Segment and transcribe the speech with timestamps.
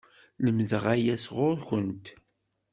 [0.43, 2.05] Lemdeɣ aya sɣur-kent!